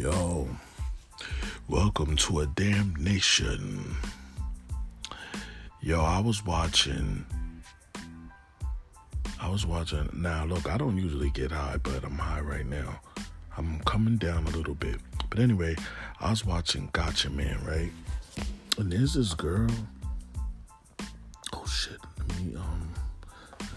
[0.00, 0.48] Yo,
[1.68, 3.94] welcome to a damn nation.
[5.82, 7.26] Yo, I was watching.
[9.38, 10.08] I was watching.
[10.14, 12.98] Now, look, I don't usually get high, but I'm high right now.
[13.58, 14.96] I'm coming down a little bit.
[15.28, 15.76] But anyway,
[16.18, 17.92] I was watching Gatchaman, right?
[18.78, 19.68] And there's this girl.
[21.52, 21.98] Oh shit.
[22.16, 22.94] Let me um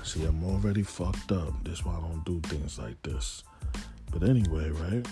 [0.04, 1.54] see I'm already fucked up.
[1.66, 3.44] That's why I don't do things like this.
[4.10, 5.06] But anyway, right?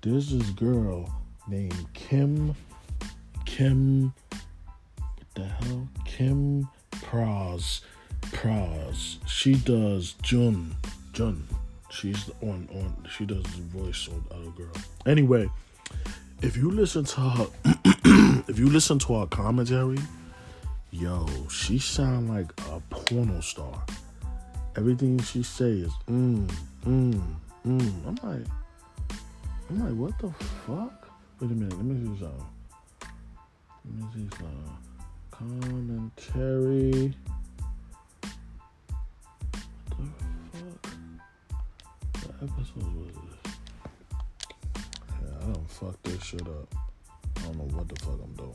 [0.00, 1.12] There's this girl
[1.48, 2.54] named Kim
[3.44, 4.12] Kim
[4.96, 5.88] what the hell?
[6.04, 7.80] Kim Pras
[8.22, 9.16] Pras.
[9.26, 10.76] She does Jun
[11.12, 11.46] Jun.
[11.90, 14.72] She's on on she does the voice on other girl.
[15.06, 15.50] Anyway,
[16.42, 17.46] if you listen to her
[18.48, 19.98] if you listen to her commentary,
[20.92, 23.82] yo, she sound like a porno star.
[24.76, 26.48] Everything she says, mm,
[26.86, 27.20] mm,
[27.66, 28.06] mm.
[28.06, 28.46] I'm like,
[29.70, 30.30] I'm like, what the
[30.66, 31.10] fuck?
[31.40, 32.46] Wait a minute, let me see something.
[33.02, 33.06] Uh,
[33.84, 37.14] let me see some uh, commentary.
[39.88, 40.04] What the
[40.58, 40.82] fuck?
[42.24, 43.52] What episode was this?
[45.22, 46.74] Yeah, I don't fuck this shit up.
[47.36, 48.54] I don't know what the fuck I'm doing.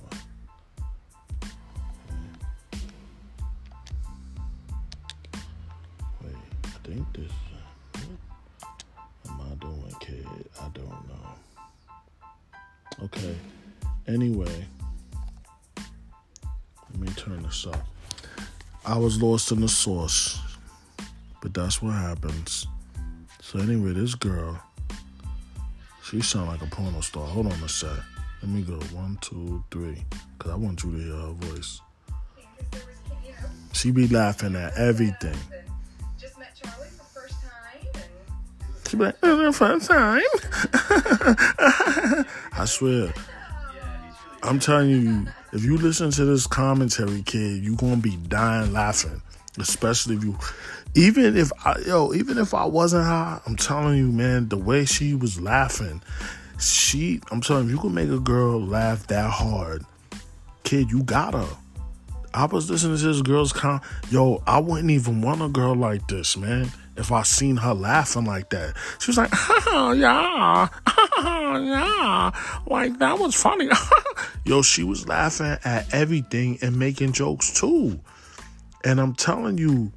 [6.23, 7.31] Wait, I think this.
[10.73, 11.27] Don't know.
[13.03, 13.35] Okay.
[14.07, 14.65] Anyway,
[15.77, 17.85] let me turn this up.
[18.85, 20.39] I was lost in the sauce,
[21.41, 22.67] but that's what happens.
[23.41, 24.61] So anyway, this girl,
[26.03, 27.25] she sound like a porno star.
[27.25, 27.89] Hold on a sec.
[28.41, 30.03] Let me go one, two, three,
[30.37, 31.79] cause I want you to hear her voice.
[33.71, 35.37] She be laughing at everything.
[38.93, 40.25] And She be like, "It's the first time."
[42.53, 43.13] I swear.
[44.43, 49.21] I'm telling you, if you listen to this commentary, kid, you gonna be dying laughing.
[49.57, 50.37] Especially if you,
[50.95, 54.83] even if I, yo, even if I wasn't high, I'm telling you, man, the way
[54.85, 56.01] she was laughing,
[56.59, 59.85] she, I'm telling you, you can make a girl laugh that hard,
[60.63, 61.47] kid, you got her.
[62.33, 63.79] I was listening to this girl's con.
[64.09, 66.71] Yo, I wouldn't even want a girl like this, man.
[66.95, 70.67] If I seen her laughing like that, she was like, "Oh yeah,
[71.17, 72.31] oh, yeah,"
[72.67, 73.69] like that was funny.
[74.45, 77.99] Yo, she was laughing at everything and making jokes too.
[78.83, 79.91] And I'm telling you,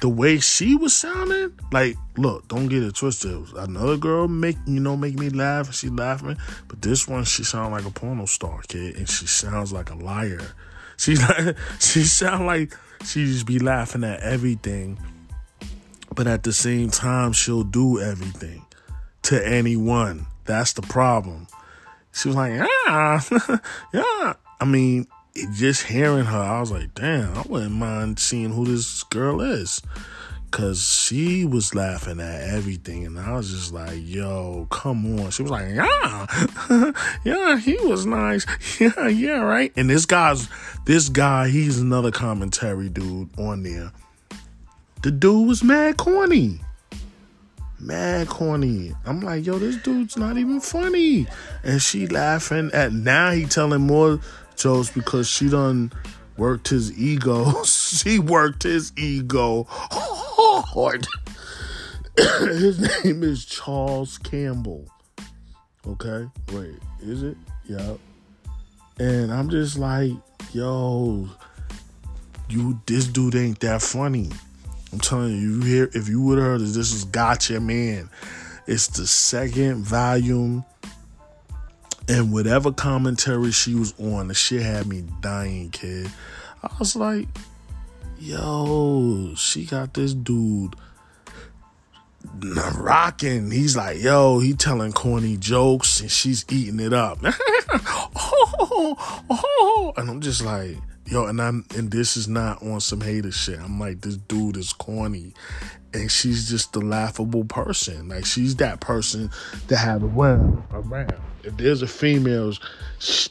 [0.00, 3.44] the way she was sounding, like, look, don't get it twisted.
[3.56, 6.36] Another girl make you know make me laugh, she laughing,
[6.68, 9.96] but this one she sound like a porno star, kid, and she sounds like a
[9.96, 10.54] liar.
[10.96, 14.98] She like she sound like she just be laughing at everything,
[16.14, 18.64] but at the same time she'll do everything
[19.22, 20.26] to anyone.
[20.44, 21.46] That's the problem.
[22.12, 23.20] She was like, yeah,
[23.94, 24.34] yeah.
[24.60, 25.06] I mean,
[25.54, 29.80] just hearing her, I was like, damn, I wouldn't mind seeing who this girl is.
[30.50, 35.42] Cause she was laughing at everything, and I was just like, "Yo, come on!" She
[35.42, 36.26] was like, "Yeah,
[37.24, 38.44] yeah, he was nice,
[38.80, 40.48] yeah, yeah, right." And this guy's,
[40.86, 43.92] this guy, he's another commentary dude on there.
[45.02, 46.60] The dude was mad corny,
[47.78, 48.94] mad corny.
[49.06, 51.26] I'm like, "Yo, this dude's not even funny,"
[51.64, 52.92] and she laughing at.
[52.92, 54.20] Now he telling more
[54.56, 55.92] jokes because she done
[56.36, 57.62] worked his ego.
[57.64, 59.66] she worked his ego
[60.72, 61.06] hard.
[62.16, 64.88] his name is Charles Campbell.
[65.86, 67.36] Okay, wait, is it?
[67.66, 67.98] Yep.
[68.98, 70.12] And I'm just like,
[70.52, 71.28] yo,
[72.48, 74.30] you, this dude ain't that funny.
[74.92, 78.08] I'm telling you, you hear if you would have heard this, this is Gatchaman.
[78.66, 80.64] It's the second volume.
[82.08, 86.10] And whatever commentary she was on, the shit had me dying, kid.
[86.62, 87.28] I was like,
[88.18, 90.74] yo, she got this dude
[92.76, 93.50] rocking.
[93.50, 97.18] He's like, yo, he telling corny jokes and she's eating it up.
[98.16, 99.49] oh, oh.
[99.96, 100.76] And I'm just like,
[101.06, 103.60] yo, and I'm and this is not on some hater shit.
[103.60, 105.34] I'm like, this dude is corny.
[105.92, 108.08] And she's just the laughable person.
[108.08, 109.30] Like she's that person
[109.68, 111.14] that have a wham around.
[111.42, 112.52] If there's a female,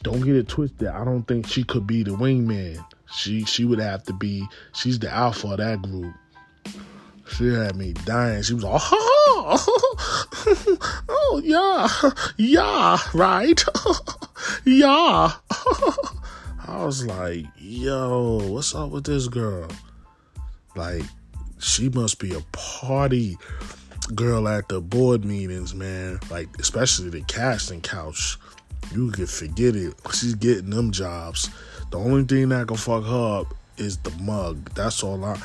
[0.02, 0.88] don't get it twisted.
[0.88, 2.84] I don't think she could be the wingman.
[3.12, 4.46] She she would have to be.
[4.74, 6.14] She's the alpha of that group.
[7.30, 8.42] She had me dying.
[8.42, 10.78] She was all, oh,
[11.10, 11.88] oh yeah,
[12.38, 13.64] yeah, right,
[14.66, 15.32] yeah.
[16.70, 19.68] I was like, yo, what's up with this girl?
[20.76, 21.04] Like,
[21.60, 23.38] she must be a party.
[24.16, 26.20] girl at the board meetings, man.
[26.30, 28.38] Like especially the casting couch.
[28.92, 29.94] You could forget it.
[30.14, 31.50] She's getting them jobs.
[31.92, 34.74] The only thing that can fuck her up is the mug.
[34.74, 35.40] That's all I.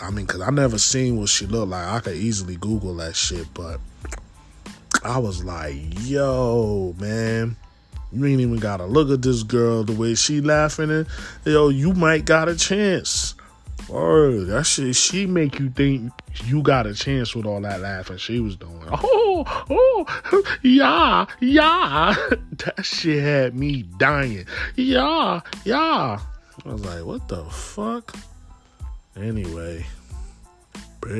[0.00, 1.86] I mean, cause I never seen what she looked like.
[1.86, 3.80] I could easily Google that shit, but
[5.04, 7.56] I was like, yo, man.
[8.12, 11.06] You ain't even gotta look at this girl the way she laughing and
[11.44, 13.34] yo, you might got a chance.
[13.88, 16.12] Or that shit she make you think
[16.44, 18.74] you got a chance with all that laughing she was doing.
[18.90, 20.04] Oh, oh,
[20.62, 22.14] yeah, yeah.
[22.58, 24.46] That shit had me dying.
[24.74, 26.18] Yeah, yeah.
[26.64, 28.16] I was like, what the fuck?
[29.16, 29.86] Anyway.
[31.00, 31.18] Peace.